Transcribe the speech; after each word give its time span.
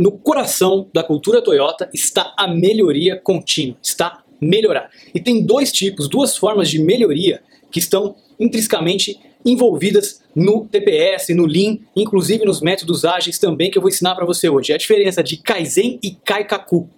no 0.00 0.12
coração 0.12 0.88
da 0.94 1.02
cultura 1.02 1.42
Toyota 1.42 1.90
está 1.92 2.32
a 2.34 2.48
melhoria 2.48 3.20
contínua, 3.22 3.76
está 3.82 4.22
melhorar. 4.40 4.88
E 5.14 5.20
tem 5.20 5.44
dois 5.44 5.70
tipos, 5.70 6.08
duas 6.08 6.38
formas 6.38 6.70
de 6.70 6.78
melhoria 6.78 7.42
que 7.70 7.78
estão 7.78 8.16
intrinsecamente 8.38 9.20
envolvidas 9.44 10.22
no 10.34 10.64
TPS, 10.64 11.34
no 11.34 11.44
Lean, 11.44 11.76
inclusive 11.94 12.46
nos 12.46 12.62
métodos 12.62 13.04
ágeis 13.04 13.38
também 13.38 13.70
que 13.70 13.76
eu 13.76 13.82
vou 13.82 13.90
ensinar 13.90 14.14
para 14.14 14.24
você 14.24 14.48
hoje. 14.48 14.72
É 14.72 14.76
a 14.76 14.78
diferença 14.78 15.22
de 15.22 15.36
Kaizen 15.36 16.00
e 16.02 16.12
Kaikaku. 16.12 16.88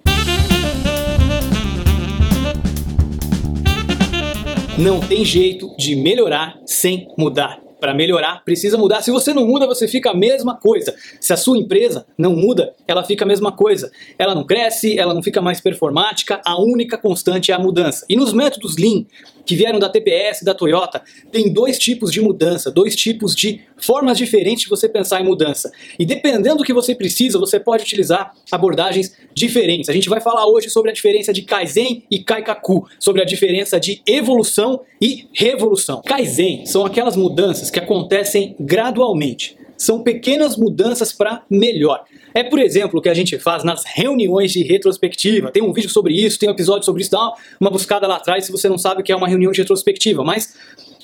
Não 4.79 5.01
tem 5.01 5.25
jeito 5.25 5.75
de 5.77 5.97
melhorar 5.97 6.57
sem 6.65 7.09
mudar 7.19 7.61
para 7.83 7.93
melhorar, 7.93 8.45
precisa 8.45 8.79
mudar. 8.79 9.03
Se 9.03 9.11
você 9.11 9.35
não 9.35 9.45
muda, 9.45 9.67
você 9.67 9.89
fica 9.89 10.13
a 10.13 10.15
mesma 10.15 10.55
coisa. 10.55 10.95
Se 11.21 11.33
a 11.33 11.37
sua 11.37 11.59
empresa 11.59 12.07
não 12.17 12.37
muda, 12.37 12.73
ela 12.87 13.03
fica 13.03 13.25
a 13.25 13.27
mesma 13.27 13.51
coisa. 13.51 13.91
Ela 14.17 14.37
não 14.37 14.47
cresce, 14.47 14.97
ela 14.97 15.13
não 15.13 15.21
fica 15.21 15.43
mais 15.43 15.61
performática, 15.61 16.41
a 16.47 16.63
única 16.63 16.97
constante 16.97 17.51
é 17.51 17.55
a 17.57 17.59
mudança. 17.59 18.07
E 18.09 18.15
nos 18.15 18.33
métodos 18.33 18.77
Lean, 18.77 19.05
que 19.45 19.57
vieram 19.57 19.81
da 19.81 19.89
TPS 19.89 20.45
da 20.45 20.55
Toyota, 20.55 21.03
tem 21.33 21.53
dois 21.53 21.77
tipos 21.77 22.13
de 22.13 22.21
mudança, 22.21 22.71
dois 22.71 22.95
tipos 22.95 23.35
de 23.35 23.61
formas 23.77 24.17
diferentes 24.17 24.63
de 24.63 24.71
você 24.71 24.89
pensar 24.89 25.21
em 25.21 25.25
mudança. 25.25 25.73
E 25.99 26.07
dependendo 26.07 26.59
do 26.59 26.65
que 26.65 26.73
você 26.73 26.95
precisa, 26.95 27.37
você 27.39 27.59
pode 27.59 27.83
utilizar 27.83 28.33
abordagens 28.51 29.17
diferentes. 29.35 29.89
A 29.89 29.93
gente 29.93 30.09
vai 30.09 30.21
falar 30.21 30.47
hoje 30.47 30.71
sobre 30.71 30.91
a 30.91 30.95
diferença 30.95 31.33
de 31.33 31.43
Kaizen 31.43 32.05
e 32.09 32.21
Kaikaku, 32.23 32.87
sobre 33.01 33.23
a 33.23 33.25
diferença 33.25 33.81
de 33.81 34.01
evolução 34.07 34.83
e 35.01 35.27
revolução. 35.33 36.01
Kaizen 36.07 36.65
são 36.65 36.87
aquelas 36.87 37.17
mudanças 37.17 37.72
que 37.73 37.81
acontecem 37.81 38.55
gradualmente. 38.61 39.57
São 39.77 40.03
pequenas 40.03 40.57
mudanças 40.57 41.13
para 41.13 41.43
melhor. 41.51 42.05
É, 42.35 42.45
por 42.45 42.59
exemplo, 42.61 42.99
o 42.99 43.03
que 43.03 43.09
a 43.09 43.15
gente 43.15 43.39
faz 43.39 43.65
nas 43.65 43.83
reuniões 43.85 44.53
de 44.53 44.63
retrospectiva. 44.63 45.51
Tem 45.51 45.63
um 45.63 45.73
vídeo 45.73 45.91
sobre 45.91 46.15
isso, 46.15 46.39
tem 46.39 46.49
um 46.49 46.53
episódio 46.53 46.85
sobre 46.85 47.03
isso, 47.03 47.11
dá 47.11 47.33
uma 47.61 47.71
buscada 47.71 48.07
lá 48.07 48.17
atrás 48.17 48.47
se 48.47 48.53
você 48.53 48.69
não 48.69 48.79
sabe 48.79 49.01
o 49.01 49.05
que 49.05 49.11
é 49.11 49.17
uma 49.17 49.29
reunião 49.29 49.51
de 49.51 49.61
retrospectiva. 49.61 50.23
Mas 50.23 50.55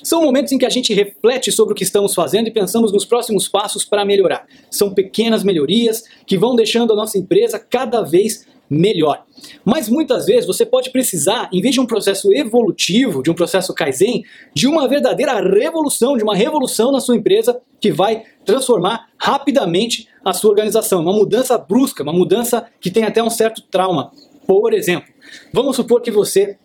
são 0.01 0.21
momentos 0.21 0.51
em 0.51 0.57
que 0.57 0.65
a 0.65 0.69
gente 0.69 0.93
reflete 0.93 1.51
sobre 1.51 1.73
o 1.73 1.75
que 1.75 1.83
estamos 1.83 2.13
fazendo 2.13 2.47
e 2.47 2.51
pensamos 2.51 2.91
nos 2.91 3.05
próximos 3.05 3.47
passos 3.47 3.83
para 3.83 4.05
melhorar. 4.05 4.45
São 4.71 4.93
pequenas 4.93 5.43
melhorias 5.43 6.03
que 6.25 6.37
vão 6.37 6.55
deixando 6.55 6.93
a 6.93 6.95
nossa 6.95 7.17
empresa 7.17 7.59
cada 7.59 8.01
vez 8.01 8.47
melhor. 8.69 9.25
Mas 9.65 9.89
muitas 9.89 10.25
vezes 10.25 10.45
você 10.45 10.65
pode 10.65 10.91
precisar, 10.91 11.49
em 11.51 11.61
vez 11.61 11.73
de 11.73 11.81
um 11.81 11.85
processo 11.85 12.31
evolutivo, 12.33 13.23
de 13.23 13.31
um 13.31 13.33
processo 13.33 13.73
Kaizen, 13.73 14.23
de 14.53 14.67
uma 14.67 14.87
verdadeira 14.87 15.41
revolução, 15.41 16.15
de 16.15 16.23
uma 16.23 16.35
revolução 16.35 16.91
na 16.91 16.99
sua 16.99 17.15
empresa 17.15 17.59
que 17.79 17.91
vai 17.91 18.23
transformar 18.45 19.07
rapidamente 19.17 20.07
a 20.23 20.33
sua 20.33 20.51
organização. 20.51 21.01
Uma 21.01 21.13
mudança 21.13 21.57
brusca, 21.57 22.03
uma 22.03 22.13
mudança 22.13 22.67
que 22.79 22.91
tem 22.91 23.03
até 23.03 23.23
um 23.23 23.29
certo 23.29 23.61
trauma. 23.63 24.11
Por 24.45 24.73
exemplo, 24.73 25.09
vamos 25.53 25.75
supor 25.75 26.01
que 26.01 26.11
você 26.11 26.57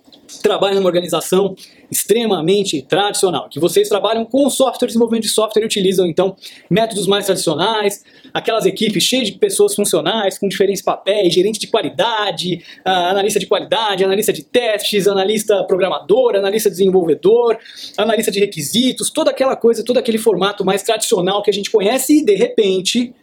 trabalha 0.43 0.75
numa 0.75 0.87
organização 0.87 1.55
extremamente 1.91 2.83
tradicional, 2.83 3.49
que 3.49 3.61
vocês 3.61 3.89
trabalham 3.89 4.25
com 4.25 4.49
software, 4.51 4.87
desenvolvimento 4.87 5.25
de 5.25 5.29
software 5.29 5.63
e 5.63 5.67
utilizam 5.67 6.07
então 6.07 6.35
métodos 6.69 7.07
mais 7.07 7.27
tradicionais, 7.27 8.03
aquelas 8.33 8.67
equipes 8.67 9.03
cheias 9.03 9.29
de 9.29 9.39
pessoas 9.39 9.75
funcionais 9.75 10.39
com 10.39 10.49
diferentes 10.49 10.83
papéis, 10.83 11.33
gerente 11.33 11.61
de 11.61 11.67
qualidade, 11.67 12.63
uh, 12.87 12.91
analista 12.91 13.39
de 13.39 13.47
qualidade, 13.47 14.05
analista 14.05 14.33
de 14.33 14.43
testes, 14.43 15.07
analista 15.07 15.63
programador, 15.65 16.35
analista 16.35 16.69
desenvolvedor, 16.69 17.57
analista 17.97 18.31
de 18.31 18.41
requisitos, 18.41 19.11
toda 19.11 19.31
aquela 19.31 19.57
coisa, 19.57 19.85
todo 19.85 19.99
aquele 19.99 20.19
formato 20.19 20.65
mais 20.65 20.83
tradicional 20.83 21.43
que 21.43 21.51
a 21.51 21.55
gente 21.55 21.71
conhece 21.71 22.21
e 22.21 22.25
de 22.25 22.35
repente 22.35 23.15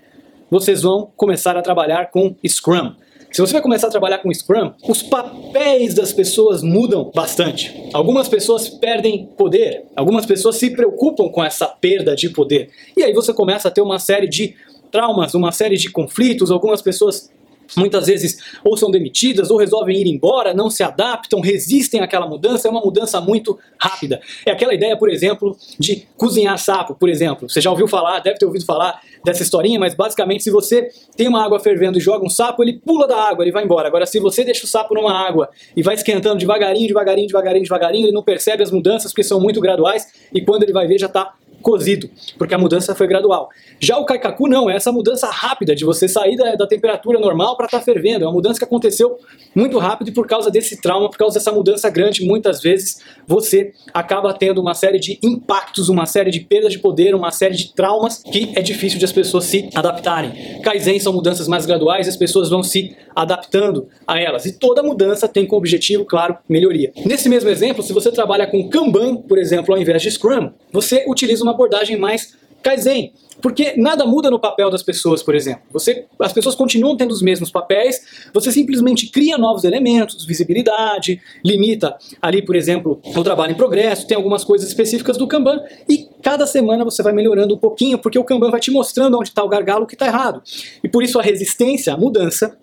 vocês 0.49 0.81
vão 0.81 1.11
começar 1.16 1.55
a 1.57 1.61
trabalhar 1.61 2.11
com 2.11 2.35
Scrum. 2.45 2.94
Se 3.31 3.39
você 3.39 3.53
vai 3.53 3.61
começar 3.61 3.87
a 3.87 3.89
trabalhar 3.89 4.17
com 4.17 4.33
Scrum, 4.33 4.73
os 4.89 5.01
papéis 5.01 5.93
das 5.93 6.11
pessoas 6.11 6.61
mudam 6.61 7.09
bastante. 7.15 7.73
Algumas 7.93 8.27
pessoas 8.27 8.67
perdem 8.67 9.25
poder, 9.38 9.85
algumas 9.95 10.25
pessoas 10.25 10.57
se 10.57 10.69
preocupam 10.72 11.29
com 11.29 11.41
essa 11.41 11.66
perda 11.66 12.13
de 12.13 12.29
poder. 12.29 12.69
E 12.95 13.01
aí 13.01 13.13
você 13.13 13.33
começa 13.33 13.69
a 13.69 13.72
ter 13.72 13.81
uma 13.81 14.00
série 14.00 14.28
de 14.28 14.53
traumas, 14.91 15.33
uma 15.33 15.53
série 15.53 15.78
de 15.78 15.89
conflitos, 15.89 16.51
algumas 16.51 16.81
pessoas 16.81 17.31
muitas 17.77 18.07
vezes 18.07 18.37
ou 18.63 18.77
são 18.77 18.91
demitidas 18.91 19.49
ou 19.49 19.57
resolvem 19.57 19.97
ir 19.97 20.07
embora, 20.07 20.53
não 20.53 20.69
se 20.69 20.83
adaptam, 20.83 21.39
resistem 21.39 22.01
àquela 22.01 22.27
mudança, 22.27 22.67
é 22.67 22.71
uma 22.71 22.81
mudança 22.81 23.19
muito 23.21 23.57
rápida. 23.79 24.21
É 24.45 24.51
aquela 24.51 24.73
ideia, 24.73 24.97
por 24.97 25.09
exemplo, 25.09 25.55
de 25.79 26.07
cozinhar 26.17 26.57
sapo, 26.57 26.95
por 26.95 27.09
exemplo. 27.09 27.49
Você 27.49 27.61
já 27.61 27.69
ouviu 27.69 27.87
falar, 27.87 28.19
deve 28.19 28.37
ter 28.37 28.45
ouvido 28.45 28.65
falar 28.65 29.01
dessa 29.23 29.43
historinha, 29.43 29.79
mas 29.79 29.93
basicamente 29.93 30.43
se 30.43 30.51
você 30.51 30.89
tem 31.15 31.27
uma 31.27 31.43
água 31.43 31.59
fervendo 31.59 31.97
e 31.97 32.01
joga 32.01 32.25
um 32.25 32.29
sapo, 32.29 32.63
ele 32.63 32.79
pula 32.79 33.07
da 33.07 33.17
água, 33.17 33.43
ele 33.43 33.51
vai 33.51 33.63
embora. 33.63 33.88
Agora 33.88 34.05
se 34.05 34.19
você 34.19 34.43
deixa 34.43 34.65
o 34.65 34.67
sapo 34.67 34.93
numa 34.95 35.13
água 35.13 35.49
e 35.75 35.83
vai 35.83 35.95
esquentando 35.95 36.38
devagarinho, 36.38 36.88
devagarinho, 36.88 37.27
devagarinho, 37.27 37.63
devagarinho, 37.63 38.05
ele 38.05 38.13
não 38.13 38.23
percebe 38.23 38.63
as 38.63 38.71
mudanças 38.71 39.11
porque 39.11 39.23
são 39.23 39.39
muito 39.39 39.59
graduais 39.59 40.07
e 40.33 40.41
quando 40.41 40.63
ele 40.63 40.73
vai 40.73 40.88
ver 40.88 40.97
já 40.97 41.07
está 41.07 41.33
cozido, 41.61 42.09
porque 42.38 42.53
a 42.53 42.57
mudança 42.57 42.94
foi 42.94 43.07
gradual. 43.07 43.49
Já 43.79 43.97
o 43.97 44.05
Kaikaku 44.05 44.47
não, 44.47 44.69
é 44.69 44.75
essa 44.75 44.91
mudança 44.91 45.27
rápida 45.27 45.75
de 45.75 45.85
você 45.85 46.07
sair 46.07 46.35
da, 46.35 46.55
da 46.55 46.67
temperatura 46.67 47.19
normal 47.19 47.55
para 47.55 47.67
estar 47.67 47.79
tá 47.79 47.85
fervendo. 47.85 48.25
É 48.25 48.27
uma 48.27 48.33
mudança 48.33 48.59
que 48.59 48.66
aconteceu 48.66 49.17
muito 49.55 49.77
rápido 49.77 50.09
e 50.09 50.11
por 50.11 50.27
causa 50.27 50.50
desse 50.50 50.81
trauma, 50.81 51.09
por 51.09 51.17
causa 51.17 51.39
dessa 51.39 51.51
mudança 51.51 51.89
grande, 51.89 52.25
muitas 52.25 52.61
vezes 52.61 53.00
você 53.27 53.73
acaba 53.94 54.33
tendo 54.33 54.61
uma 54.61 54.73
série 54.73 55.00
de 55.00 55.19
impactos, 55.23 55.89
uma 55.89 56.05
série 56.05 56.31
de 56.31 56.41
perdas 56.41 56.73
de 56.73 56.79
poder, 56.79 57.16
uma 57.16 57.31
série 57.31 57.55
de 57.55 57.73
traumas 57.73 58.23
que 58.23 58.51
é 58.55 58.61
difícil 58.61 59.00
de 59.00 59.05
as 59.05 59.11
pessoas 59.11 59.45
se 59.45 59.69
adaptarem. 59.75 60.61
Kaizen 60.61 61.00
são 61.00 61.13
mudanças 61.13 61.47
mais 61.47 61.66
graduais, 61.66 62.07
as 62.07 62.17
pessoas 62.17 62.50
vão 62.50 62.63
se 62.63 62.95
adaptando 63.16 63.88
a 64.07 64.19
elas. 64.19 64.45
E 64.45 64.53
toda 64.57 64.81
mudança 64.81 65.27
tem 65.27 65.45
como 65.45 65.59
objetivo, 65.59 66.05
claro, 66.05 66.38
melhoria. 66.47 66.91
Nesse 67.05 67.29
mesmo 67.29 67.50
exemplo, 67.50 67.83
se 67.83 67.94
você 67.94 68.11
trabalha 68.11 68.47
com 68.47 68.69
Kanban, 68.69 69.17
por 69.17 69.38
exemplo, 69.38 69.73
ao 69.73 69.79
invés 69.79 70.01
de 70.01 70.11
Scrum, 70.11 70.51
você 70.71 71.05
utiliza 71.07 71.44
uma 71.44 71.50
uma 71.51 71.56
abordagem 71.56 71.97
mais 71.97 72.35
Kaizen. 72.62 73.13
Porque 73.41 73.73
nada 73.75 74.06
muda 74.06 74.29
no 74.29 74.39
papel 74.39 74.69
das 74.69 74.84
pessoas, 74.84 75.23
por 75.23 75.34
exemplo. 75.34 75.63
Você, 75.72 76.06
as 76.19 76.31
pessoas 76.31 76.53
continuam 76.53 76.95
tendo 76.95 77.12
os 77.12 77.22
mesmos 77.22 77.50
papéis, 77.50 78.29
você 78.31 78.51
simplesmente 78.51 79.07
cria 79.07 79.35
novos 79.35 79.63
elementos, 79.63 80.23
visibilidade, 80.25 81.19
limita 81.44 81.97
ali, 82.22 82.45
por 82.45 82.56
exemplo, 82.56 83.01
o 83.03 83.23
trabalho 83.23 83.53
em 83.53 83.56
progresso, 83.56 84.06
tem 84.06 84.16
algumas 84.16 84.44
coisas 84.44 84.67
específicas 84.67 85.17
do 85.17 85.28
Kanban 85.28 85.59
e 85.89 86.07
cada 86.22 86.45
semana 86.45 86.85
você 86.85 87.01
vai 87.01 87.13
melhorando 87.13 87.56
um 87.56 87.57
pouquinho, 87.57 87.97
porque 87.97 88.19
o 88.19 88.23
Kanban 88.23 88.51
vai 88.51 88.59
te 88.59 88.69
mostrando 88.69 89.18
onde 89.18 89.29
está 89.29 89.44
o 89.44 89.50
gargalo 89.50 89.88
que 89.88 89.95
está 89.95 90.06
errado. 90.06 90.44
E 90.83 90.88
por 90.88 91.01
isso 91.01 91.18
a 91.18 91.23
resistência 91.23 91.94
à 91.94 91.97
mudança 91.97 92.56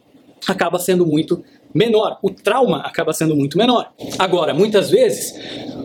acaba 0.47 0.79
sendo 0.79 1.05
muito 1.05 1.43
menor, 1.79 2.19
o 2.21 2.31
trauma 2.31 2.79
acaba 2.79 3.13
sendo 3.13 3.37
muito 3.37 3.57
menor. 3.57 3.93
Agora, 4.19 4.53
muitas 4.53 4.91
vezes, 4.91 5.33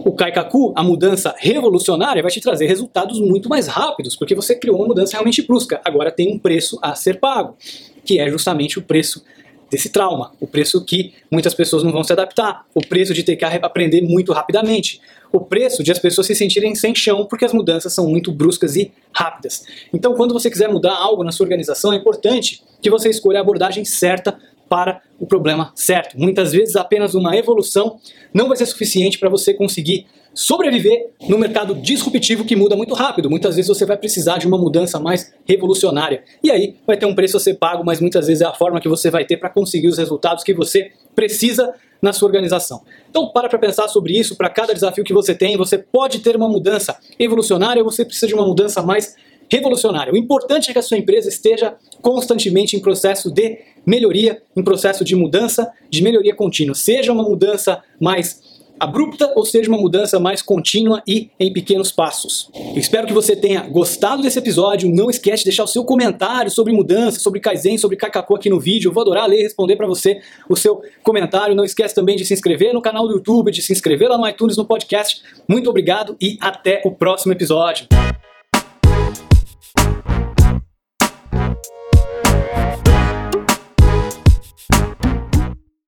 o 0.03 0.11
Kaikaku, 0.11 0.73
a 0.75 0.83
mudança 0.83 1.35
revolucionária, 1.37 2.23
vai 2.23 2.31
te 2.31 2.41
trazer 2.41 2.65
resultados 2.65 3.19
muito 3.19 3.47
mais 3.47 3.67
rápidos, 3.67 4.15
porque 4.15 4.33
você 4.33 4.55
criou 4.55 4.77
uma 4.77 4.87
mudança 4.87 5.13
realmente 5.13 5.43
brusca. 5.43 5.79
Agora 5.85 6.11
tem 6.11 6.33
um 6.33 6.39
preço 6.39 6.79
a 6.81 6.95
ser 6.95 7.19
pago, 7.19 7.55
que 8.03 8.19
é 8.19 8.27
justamente 8.27 8.79
o 8.79 8.81
preço 8.81 9.23
desse 9.69 9.89
trauma, 9.89 10.31
o 10.39 10.45
preço 10.45 10.83
que 10.83 11.13
muitas 11.31 11.53
pessoas 11.53 11.83
não 11.83 11.91
vão 11.91 12.03
se 12.03 12.13
adaptar, 12.13 12.65
o 12.75 12.81
preço 12.81 13.13
de 13.13 13.23
ter 13.23 13.35
que 13.35 13.45
aprender 13.45 14.01
muito 14.01 14.31
rapidamente, 14.31 14.99
o 15.31 15.39
preço 15.39 15.83
de 15.83 15.91
as 15.91 15.97
pessoas 15.97 16.27
se 16.27 16.35
sentirem 16.35 16.75
sem 16.75 16.93
chão 16.93 17.25
porque 17.25 17.43
as 17.43 17.53
mudanças 17.53 17.91
são 17.91 18.07
muito 18.07 18.31
bruscas 18.31 18.75
e 18.75 18.91
rápidas. 19.11 19.63
Então, 19.91 20.13
quando 20.13 20.31
você 20.31 20.49
quiser 20.49 20.69
mudar 20.69 20.95
algo 20.95 21.23
na 21.23 21.31
sua 21.31 21.45
organização, 21.45 21.91
é 21.91 21.95
importante 21.95 22.63
que 22.81 22.89
você 22.89 23.09
escolha 23.09 23.39
a 23.39 23.41
abordagem 23.41 23.83
certa 23.83 24.37
para 24.73 25.03
o 25.19 25.27
problema 25.27 25.71
certo. 25.75 26.19
Muitas 26.19 26.51
vezes 26.51 26.75
apenas 26.75 27.13
uma 27.13 27.37
evolução 27.37 27.99
não 28.33 28.47
vai 28.47 28.57
ser 28.57 28.65
suficiente 28.65 29.19
para 29.19 29.29
você 29.29 29.53
conseguir 29.53 30.07
sobreviver 30.33 31.11
no 31.29 31.37
mercado 31.37 31.75
disruptivo 31.75 32.43
que 32.43 32.55
muda 32.55 32.75
muito 32.75 32.95
rápido. 32.95 33.29
Muitas 33.29 33.55
vezes 33.55 33.69
você 33.69 33.85
vai 33.85 33.97
precisar 33.97 34.39
de 34.39 34.47
uma 34.47 34.57
mudança 34.57 34.99
mais 34.99 35.31
revolucionária. 35.47 36.23
E 36.43 36.49
aí 36.49 36.75
vai 36.87 36.97
ter 36.97 37.05
um 37.05 37.13
preço 37.13 37.37
a 37.37 37.39
ser 37.39 37.53
pago, 37.53 37.83
mas 37.85 37.99
muitas 37.99 38.25
vezes 38.25 38.41
é 38.41 38.47
a 38.47 38.53
forma 38.53 38.81
que 38.81 38.89
você 38.89 39.11
vai 39.11 39.23
ter 39.25 39.37
para 39.37 39.47
conseguir 39.47 39.89
os 39.89 39.99
resultados 39.99 40.43
que 40.43 40.55
você 40.55 40.89
precisa 41.13 41.71
na 42.01 42.11
sua 42.11 42.25
organização. 42.25 42.81
Então 43.11 43.31
para 43.31 43.47
para 43.47 43.59
pensar 43.59 43.87
sobre 43.89 44.17
isso, 44.17 44.35
para 44.35 44.49
cada 44.49 44.73
desafio 44.73 45.03
que 45.03 45.13
você 45.13 45.35
tem, 45.35 45.55
você 45.55 45.77
pode 45.77 46.17
ter 46.21 46.35
uma 46.35 46.49
mudança 46.49 46.97
evolucionária 47.19 47.83
ou 47.83 47.91
você 47.91 48.03
precisa 48.03 48.25
de 48.25 48.33
uma 48.33 48.43
mudança 48.47 48.81
mais 48.81 49.15
revolucionária. 49.51 50.11
O 50.11 50.17
importante 50.17 50.71
é 50.71 50.73
que 50.73 50.79
a 50.79 50.81
sua 50.81 50.97
empresa 50.97 51.29
esteja 51.29 51.75
constantemente 52.01 52.75
em 52.75 52.79
processo 52.79 53.31
de 53.31 53.59
melhoria, 53.85 54.41
em 54.55 54.63
processo 54.63 55.03
de 55.03 55.15
mudança, 55.15 55.71
de 55.89 56.01
melhoria 56.01 56.35
contínua. 56.35 56.75
Seja 56.75 57.11
uma 57.11 57.23
mudança 57.23 57.81
mais 57.99 58.41
abrupta 58.79 59.31
ou 59.35 59.45
seja 59.45 59.69
uma 59.69 59.77
mudança 59.77 60.19
mais 60.19 60.41
contínua 60.41 61.01
e 61.07 61.29
em 61.39 61.53
pequenos 61.53 61.91
passos. 61.91 62.49
Eu 62.53 62.79
espero 62.79 63.07
que 63.07 63.13
você 63.13 63.35
tenha 63.35 63.61
gostado 63.61 64.21
desse 64.21 64.39
episódio. 64.39 64.93
Não 64.93 65.09
esquece 65.09 65.43
de 65.43 65.49
deixar 65.49 65.63
o 65.63 65.67
seu 65.67 65.83
comentário 65.85 66.51
sobre 66.51 66.73
mudança, 66.73 67.19
sobre 67.19 67.39
Kaizen, 67.39 67.77
sobre 67.77 67.95
Kakaku 67.95 68.35
aqui 68.35 68.49
no 68.49 68.59
vídeo. 68.59 68.89
Eu 68.89 68.93
vou 68.93 69.01
adorar 69.01 69.27
ler 69.27 69.39
e 69.39 69.43
responder 69.43 69.75
para 69.75 69.87
você 69.87 70.19
o 70.49 70.55
seu 70.55 70.81
comentário. 71.01 71.55
Não 71.55 71.63
esquece 71.63 71.95
também 71.95 72.15
de 72.15 72.25
se 72.25 72.33
inscrever 72.33 72.73
no 72.73 72.81
canal 72.81 73.07
do 73.07 73.13
YouTube, 73.13 73.51
de 73.51 73.61
se 73.61 73.71
inscrever 73.71 74.09
lá 74.09 74.17
no 74.17 74.27
iTunes, 74.27 74.57
no 74.57 74.65
podcast. 74.65 75.21
Muito 75.47 75.69
obrigado 75.69 76.15
e 76.19 76.37
até 76.41 76.81
o 76.83 76.91
próximo 76.91 77.31
episódio. 77.31 77.87